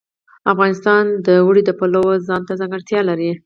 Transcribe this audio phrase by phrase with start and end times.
[0.51, 3.31] افغانستان د اوړي د پلوه ځانته ځانګړتیا لري.